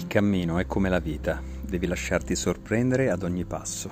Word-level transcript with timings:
Il 0.00 0.06
cammino 0.06 0.58
è 0.58 0.64
come 0.66 0.88
la 0.88 0.98
vita, 0.98 1.42
devi 1.60 1.86
lasciarti 1.86 2.34
sorprendere 2.34 3.10
ad 3.10 3.22
ogni 3.22 3.44
passo. 3.44 3.90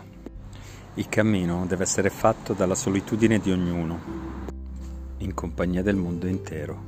Il 0.95 1.07
cammino 1.11 1.67
deve 1.67 1.83
essere 1.83 2.09
fatto 2.09 2.55
dalla 2.55 2.75
solitudine 2.75 3.39
di 3.39 3.53
ognuno, 3.53 4.01
in 5.18 5.35
compagnia 5.35 5.82
del 5.82 5.96
mondo 5.96 6.27
intero. 6.27 6.82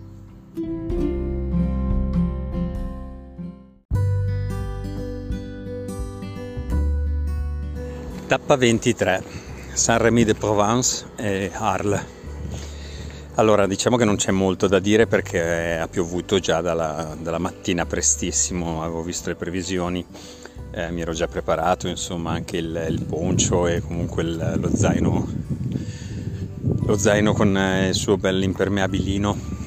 Tappa 8.26 8.56
23, 8.56 9.22
Saint-Rémy 9.74 10.24
de 10.24 10.34
Provence 10.34 11.04
e 11.16 11.50
Arles. 11.52 12.19
Allora, 13.36 13.66
diciamo 13.66 13.96
che 13.96 14.04
non 14.04 14.16
c'è 14.16 14.32
molto 14.32 14.66
da 14.66 14.80
dire 14.80 15.06
perché 15.06 15.78
ha 15.78 15.88
piovuto 15.88 16.40
già 16.40 16.60
dalla, 16.60 17.16
dalla 17.18 17.38
mattina 17.38 17.86
prestissimo, 17.86 18.82
avevo 18.82 19.02
visto 19.02 19.30
le 19.30 19.36
previsioni, 19.36 20.04
eh, 20.72 20.90
mi 20.90 21.00
ero 21.00 21.12
già 21.12 21.26
preparato, 21.26 21.88
insomma, 21.88 22.32
anche 22.32 22.58
il, 22.58 22.86
il 22.88 23.02
poncio 23.04 23.66
e 23.66 23.80
comunque 23.80 24.24
il, 24.24 24.58
lo 24.60 24.70
zaino, 24.74 25.28
lo 26.84 26.98
zaino 26.98 27.32
con 27.32 27.56
eh, 27.56 27.88
il 27.88 27.94
suo 27.94 28.18
bel 28.18 28.42
impermeabilino. 28.42 29.58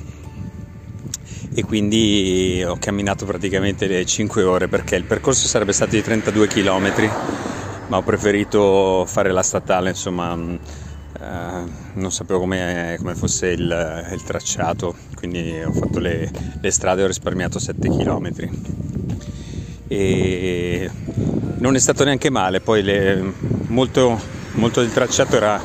E 1.56 1.64
quindi 1.64 2.64
ho 2.68 2.78
camminato 2.80 3.26
praticamente 3.26 3.88
le 3.88 4.06
5 4.06 4.44
ore 4.44 4.68
perché 4.68 4.96
il 4.98 5.04
percorso 5.06 5.48
sarebbe 5.48 5.72
stato 5.72 5.92
di 5.96 6.02
32 6.02 6.48
km, 6.48 7.10
ma 7.88 7.98
ho 7.98 8.04
preferito 8.04 9.06
fare 9.08 9.32
la 9.32 9.44
statale, 9.44 9.90
insomma 9.90 10.36
eh, 11.24 11.64
non 11.94 12.12
sapevo 12.12 12.40
come, 12.40 12.96
come 12.98 13.16
fosse 13.16 13.48
il, 13.48 14.08
il, 14.12 14.24
tracciato, 14.24 14.96
quindi 15.16 15.62
ho 15.64 15.72
fatto 15.72 16.00
le, 16.00 16.30
le 16.60 16.72
strade 16.72 17.02
e 17.02 17.04
ho 17.06 17.08
risparmiato 17.08 17.60
7 17.60 17.88
km. 17.88 18.50
E 19.88 20.92
non 21.58 21.76
è 21.76 21.80
stato 21.80 22.04
neanche 22.04 22.30
male, 22.30 22.60
poi 22.60 22.84
le, 22.84 23.34
molto, 23.68 24.20
molto, 24.54 24.82
del 24.82 24.92
tracciato 24.92 25.38
era, 25.38 25.62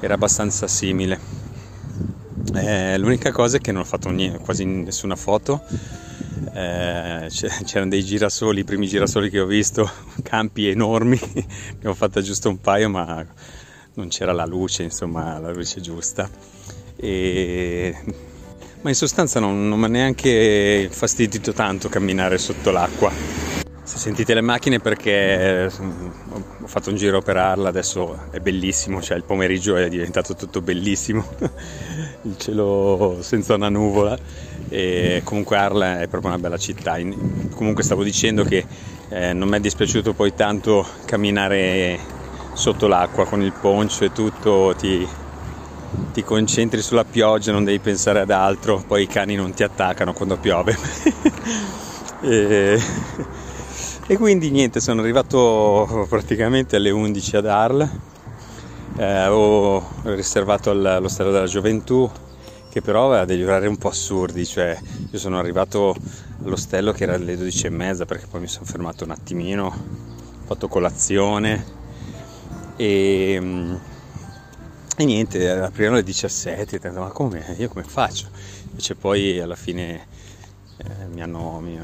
era 0.00 0.14
abbastanza 0.14 0.68
simile. 0.68 1.18
Eh, 2.54 2.98
l'unica 2.98 3.32
cosa 3.32 3.56
è 3.56 3.60
che 3.60 3.72
non 3.72 3.82
ho 3.82 3.86
fatto 3.86 4.10
niente, 4.10 4.38
quasi 4.38 4.64
nessuna 4.64 5.16
foto. 5.16 5.62
Eh, 6.54 7.28
c'erano 7.64 7.90
dei 7.90 8.04
girasoli, 8.04 8.60
i 8.60 8.64
primi 8.64 8.86
girasoli 8.86 9.28
che 9.28 9.40
ho 9.40 9.46
visto, 9.46 9.90
campi 10.22 10.68
enormi, 10.68 11.18
ne 11.80 11.88
ho 11.88 11.94
fatta 11.94 12.20
giusto 12.20 12.48
un 12.48 12.60
paio, 12.60 12.88
ma 12.88 13.26
non 13.94 14.08
c'era 14.08 14.32
la 14.32 14.46
luce, 14.46 14.82
insomma, 14.82 15.38
la 15.38 15.52
luce 15.52 15.80
giusta. 15.80 16.28
E... 16.96 17.94
Ma 18.80 18.88
in 18.88 18.96
sostanza 18.96 19.38
non, 19.38 19.68
non 19.68 19.78
mi 19.78 19.84
ha 19.84 19.88
neanche 19.88 20.88
fastidito 20.90 21.52
tanto 21.52 21.88
camminare 21.88 22.38
sotto 22.38 22.70
l'acqua. 22.70 23.12
Se 23.84 23.98
sentite 23.98 24.34
le 24.34 24.40
macchine 24.40 24.80
perché 24.80 25.70
mm, 25.70 26.06
ho 26.62 26.66
fatto 26.66 26.90
un 26.90 26.96
giro 26.96 27.20
per 27.20 27.36
Arla, 27.36 27.68
adesso 27.68 28.30
è 28.30 28.40
bellissimo, 28.40 29.02
cioè 29.02 29.16
il 29.16 29.24
pomeriggio 29.24 29.76
è 29.76 29.88
diventato 29.88 30.34
tutto 30.34 30.60
bellissimo, 30.62 31.24
il 32.22 32.36
cielo 32.38 33.18
senza 33.20 33.54
una 33.54 33.68
nuvola 33.68 34.18
e 34.68 35.20
comunque 35.24 35.56
Arla 35.56 36.00
è 36.00 36.08
proprio 36.08 36.30
una 36.30 36.40
bella 36.40 36.56
città. 36.56 36.96
comunque 37.54 37.82
stavo 37.82 38.02
dicendo 38.02 38.44
che 38.44 38.64
eh, 39.10 39.32
non 39.32 39.48
mi 39.48 39.56
è 39.56 39.60
dispiaciuto 39.60 40.14
poi 40.14 40.34
tanto 40.34 40.86
camminare 41.04 42.11
sotto 42.52 42.86
l'acqua 42.86 43.24
con 43.24 43.42
il 43.42 43.52
poncio 43.52 44.04
e 44.04 44.12
tutto 44.12 44.74
ti, 44.76 45.06
ti 46.12 46.22
concentri 46.22 46.82
sulla 46.82 47.04
pioggia, 47.04 47.52
non 47.52 47.64
devi 47.64 47.78
pensare 47.78 48.20
ad 48.20 48.30
altro, 48.30 48.82
poi 48.86 49.04
i 49.04 49.06
cani 49.06 49.34
non 49.34 49.52
ti 49.52 49.62
attaccano 49.62 50.12
quando 50.12 50.36
piove. 50.36 50.76
e, 52.20 52.80
e, 54.06 54.16
quindi 54.16 54.50
niente, 54.50 54.80
sono 54.80 55.00
arrivato 55.00 56.06
praticamente 56.08 56.76
alle 56.76 56.90
11 56.90 57.36
ad 57.36 57.46
Arles, 57.46 57.90
eh, 58.96 59.04
avevo 59.04 59.88
riservato 60.04 60.70
all'ostello 60.70 61.30
della 61.30 61.46
gioventù 61.46 62.10
che 62.68 62.80
però 62.80 63.06
aveva 63.08 63.26
degli 63.26 63.42
orari 63.42 63.66
un 63.66 63.76
po' 63.76 63.88
assurdi, 63.88 64.46
cioè 64.46 64.78
io 65.10 65.18
sono 65.18 65.38
arrivato 65.38 65.94
all'ostello 66.42 66.92
che 66.92 67.02
era 67.02 67.14
alle 67.14 67.36
12 67.36 67.66
e 67.66 67.70
mezza 67.70 68.06
perché 68.06 68.26
poi 68.30 68.40
mi 68.40 68.48
sono 68.48 68.64
fermato 68.64 69.04
un 69.04 69.10
attimino, 69.10 69.66
ho 69.66 70.46
fatto 70.46 70.68
colazione 70.68 71.80
e, 72.82 73.38
mm, 73.40 73.74
e 74.96 75.04
niente, 75.04 75.48
aprivano 75.50 75.96
alle 75.96 76.04
17, 76.04 76.88
ho 76.88 76.92
ma 77.00 77.10
come, 77.10 77.54
io 77.56 77.68
come 77.68 77.84
faccio? 77.84 78.26
Invece 78.70 78.96
poi 78.96 79.38
alla 79.38 79.54
fine 79.54 80.06
eh, 80.78 81.06
mi 81.12 81.22
hanno, 81.22 81.60
mi, 81.60 81.78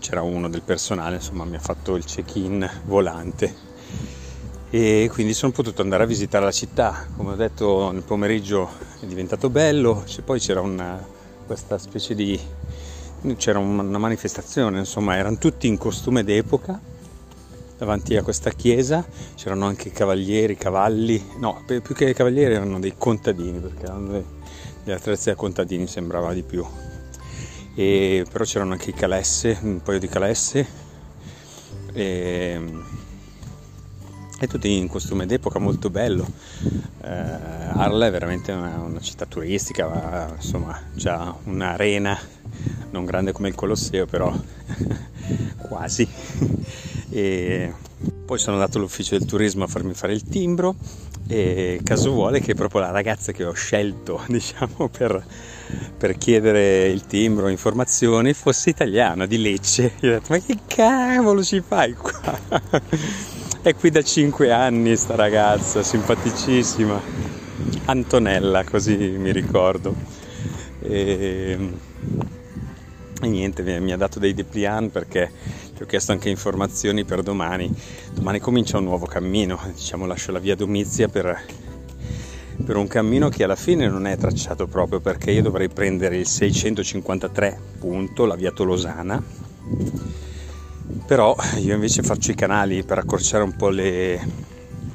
c'era 0.00 0.22
uno 0.22 0.48
del 0.48 0.62
personale, 0.62 1.16
insomma 1.16 1.44
mi 1.44 1.54
ha 1.54 1.60
fatto 1.60 1.94
il 1.94 2.04
check-in 2.04 2.68
volante 2.86 3.70
e 4.70 5.08
quindi 5.12 5.32
sono 5.32 5.52
potuto 5.52 5.80
andare 5.82 6.02
a 6.02 6.06
visitare 6.06 6.44
la 6.44 6.50
città. 6.50 7.06
Come 7.16 7.32
ho 7.32 7.36
detto 7.36 7.92
nel 7.92 8.02
pomeriggio 8.02 8.68
è 9.00 9.06
diventato 9.06 9.48
bello, 9.48 10.04
poi 10.24 10.40
c'era 10.40 10.60
una, 10.60 11.00
questa 11.46 11.78
specie 11.78 12.16
di... 12.16 12.38
c'era 13.36 13.60
una 13.60 13.98
manifestazione, 13.98 14.80
insomma 14.80 15.16
erano 15.16 15.38
tutti 15.38 15.68
in 15.68 15.78
costume 15.78 16.24
d'epoca 16.24 16.90
davanti 17.82 18.16
a 18.16 18.22
questa 18.22 18.50
chiesa 18.50 19.04
c'erano 19.34 19.66
anche 19.66 19.90
cavalieri, 19.90 20.56
cavalli, 20.56 21.20
no, 21.38 21.64
più 21.66 21.82
che 21.82 22.14
cavalieri 22.14 22.54
erano 22.54 22.78
dei 22.78 22.94
contadini, 22.96 23.58
perché 23.58 23.82
erano 23.82 24.22
degli 24.84 24.94
attrezzi 24.94 25.30
da 25.30 25.34
contadini, 25.34 25.88
sembrava 25.88 26.32
di 26.32 26.44
più. 26.44 26.64
E, 27.74 28.24
però 28.30 28.44
c'erano 28.44 28.74
anche 28.74 28.90
i 28.90 28.94
calesse, 28.94 29.58
un 29.62 29.82
paio 29.82 29.98
di 29.98 30.06
calesse, 30.06 30.64
e, 31.92 32.60
e 34.38 34.46
tutti 34.46 34.76
in 34.76 34.86
costume 34.86 35.26
d'epoca 35.26 35.58
molto 35.58 35.90
bello. 35.90 36.24
Eh, 37.02 37.08
Arla 37.08 38.06
è 38.06 38.10
veramente 38.12 38.52
una, 38.52 38.78
una 38.78 39.00
città 39.00 39.26
turistica, 39.26 39.88
ma, 39.88 40.32
insomma, 40.36 40.80
già 40.94 41.34
un'arena 41.46 42.16
non 42.90 43.04
grande 43.04 43.32
come 43.32 43.48
il 43.48 43.56
Colosseo, 43.56 44.06
però 44.06 44.32
quasi 45.66 46.08
e 47.12 47.70
poi 48.24 48.38
sono 48.38 48.56
andato 48.56 48.78
all'ufficio 48.78 49.18
del 49.18 49.26
turismo 49.26 49.64
a 49.64 49.66
farmi 49.66 49.92
fare 49.92 50.14
il 50.14 50.22
timbro 50.22 50.74
e 51.28 51.78
caso 51.84 52.10
vuole 52.10 52.40
che 52.40 52.54
proprio 52.54 52.80
la 52.80 52.90
ragazza 52.90 53.32
che 53.32 53.44
ho 53.44 53.52
scelto 53.52 54.22
diciamo 54.28 54.88
per, 54.88 55.22
per 55.98 56.16
chiedere 56.16 56.86
il 56.86 57.04
timbro 57.06 57.48
informazioni 57.48 58.32
fosse 58.32 58.70
italiana 58.70 59.26
di 59.26 59.38
Lecce. 59.38 59.92
Io 60.00 60.10
ho 60.10 60.12
detto 60.14 60.32
ma 60.32 60.38
che 60.38 60.58
cavolo 60.66 61.44
ci 61.44 61.60
fai 61.60 61.92
qua? 61.92 62.40
È 63.60 63.74
qui 63.76 63.90
da 63.90 64.02
5 64.02 64.50
anni 64.50 64.96
sta 64.96 65.14
ragazza 65.14 65.82
simpaticissima. 65.82 67.30
Antonella 67.84 68.64
così 68.64 68.96
mi 68.96 69.32
ricordo. 69.32 69.94
E, 70.80 71.58
e 73.20 73.28
niente 73.28 73.62
mi 73.80 73.92
ha 73.92 73.96
dato 73.96 74.18
dei 74.18 74.34
dépliant 74.34 74.90
perché 74.90 75.30
ho 75.82 75.86
chiesto 75.86 76.12
anche 76.12 76.28
informazioni 76.28 77.04
per 77.04 77.22
domani. 77.22 77.72
Domani 78.12 78.38
comincia 78.38 78.78
un 78.78 78.84
nuovo 78.84 79.06
cammino, 79.06 79.58
diciamo 79.74 80.06
lascio 80.06 80.30
la 80.30 80.38
via 80.38 80.54
Domizia 80.54 81.08
per, 81.08 81.44
per 82.64 82.76
un 82.76 82.86
cammino 82.86 83.28
che 83.28 83.42
alla 83.42 83.56
fine 83.56 83.88
non 83.88 84.06
è 84.06 84.16
tracciato 84.16 84.68
proprio 84.68 85.00
perché 85.00 85.32
io 85.32 85.42
dovrei 85.42 85.68
prendere 85.68 86.18
il 86.18 86.26
653 86.26 87.60
punto, 87.80 88.26
la 88.26 88.36
via 88.36 88.52
Tolosana, 88.52 89.20
però 91.04 91.34
io 91.58 91.74
invece 91.74 92.02
faccio 92.02 92.30
i 92.30 92.36
canali 92.36 92.84
per 92.84 92.98
accorciare 92.98 93.42
un 93.42 93.56
po' 93.56 93.68
le, 93.68 94.24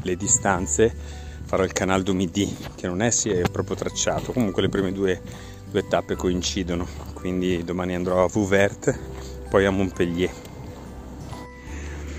le 0.01 0.15
distanze, 0.15 0.95
farò 1.43 1.63
il 1.63 1.73
canale 1.73 2.03
du 2.03 2.13
Midi 2.13 2.55
che 2.75 2.87
non 2.87 3.01
è 3.01 3.11
sì, 3.11 3.29
è 3.29 3.49
proprio 3.51 3.75
tracciato, 3.75 4.31
comunque 4.31 4.61
le 4.61 4.69
prime 4.69 4.93
due, 4.93 5.21
due 5.69 5.85
tappe 5.85 6.15
coincidono, 6.15 6.87
quindi 7.13 7.61
domani 7.65 7.93
andrò 7.93 8.23
a 8.23 8.27
Vouvert, 8.27 8.97
poi 9.49 9.65
a 9.65 9.69
Montpellier. 9.69 10.55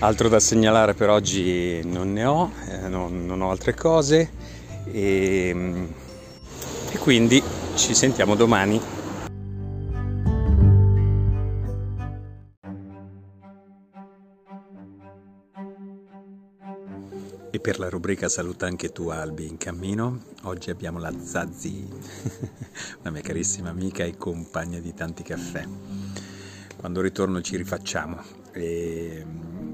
Altro 0.01 0.29
da 0.29 0.39
segnalare 0.39 0.93
per 0.93 1.09
oggi 1.09 1.81
non 1.83 2.13
ne 2.13 2.23
ho, 2.23 2.53
eh, 2.69 2.87
non, 2.87 3.25
non, 3.25 3.41
ho 3.41 3.51
altre 3.51 3.73
cose 3.73 4.31
e, 4.85 5.87
e 6.89 6.97
quindi 6.99 7.43
ci 7.75 7.93
sentiamo 7.93 8.35
domani. 8.35 8.79
E 17.51 17.59
per 17.59 17.77
la 17.77 17.89
rubrica 17.89 18.29
Saluta 18.29 18.67
anche 18.67 18.93
tu 18.93 19.09
Albi 19.09 19.47
in 19.47 19.57
cammino, 19.57 20.21
oggi 20.43 20.69
abbiamo 20.69 20.99
la 20.99 21.11
Zazzi, 21.21 21.85
una 23.01 23.11
mia 23.11 23.21
carissima 23.21 23.69
amica 23.69 24.05
e 24.05 24.15
compagna 24.15 24.79
di 24.79 24.93
tanti 24.93 25.23
caffè. 25.23 25.67
Quando 26.77 27.01
ritorno 27.01 27.41
ci 27.41 27.57
rifacciamo. 27.57 28.37
E 28.53 29.25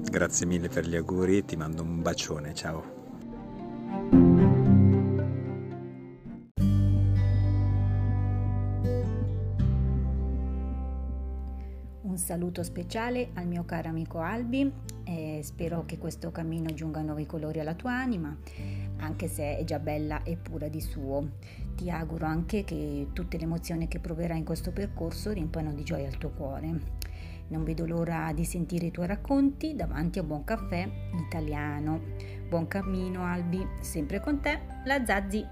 Grazie 0.08 0.46
mille 0.46 0.68
per 0.68 0.86
gli 0.86 0.96
auguri, 0.96 1.44
ti 1.44 1.56
mando 1.56 1.82
un 1.82 2.00
bacione, 2.00 2.54
ciao. 2.54 2.94
Un 12.02 12.16
saluto 12.16 12.62
speciale 12.62 13.30
al 13.34 13.46
mio 13.46 13.64
caro 13.66 13.88
amico 13.88 14.20
Albi 14.20 14.72
e 15.04 15.40
spero 15.42 15.84
che 15.84 15.98
questo 15.98 16.30
cammino 16.30 16.72
giunga 16.72 17.02
nuovi 17.02 17.26
colori 17.26 17.60
alla 17.60 17.74
tua 17.74 17.92
anima, 17.92 18.34
anche 18.98 19.28
se 19.28 19.58
è 19.58 19.64
già 19.64 19.78
bella 19.78 20.22
e 20.22 20.36
pura 20.36 20.68
di 20.68 20.80
suo. 20.80 21.32
Ti 21.74 21.90
auguro 21.90 22.24
anche 22.24 22.64
che 22.64 23.08
tutte 23.12 23.36
le 23.36 23.44
emozioni 23.44 23.86
che 23.86 23.98
proverai 23.98 24.38
in 24.38 24.44
questo 24.44 24.70
percorso 24.70 25.32
riempano 25.32 25.74
di 25.74 25.82
gioia 25.82 26.08
il 26.08 26.16
tuo 26.16 26.30
cuore. 26.30 26.94
Non 27.48 27.64
vedo 27.64 27.86
l'ora 27.86 28.32
di 28.34 28.44
sentire 28.44 28.86
i 28.86 28.90
tuoi 28.90 29.06
racconti 29.06 29.74
davanti 29.76 30.18
a 30.18 30.22
un 30.22 30.28
buon 30.28 30.44
caffè 30.44 30.88
italiano. 31.26 32.00
Buon 32.48 32.66
cammino 32.66 33.24
Albi, 33.24 33.64
sempre 33.80 34.20
con 34.20 34.40
te, 34.40 34.60
la 34.84 35.04
Zazzi. 35.04 35.46